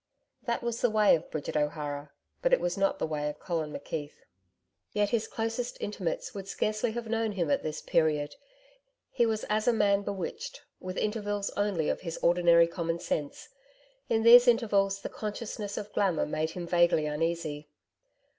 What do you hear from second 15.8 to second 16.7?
glamour made him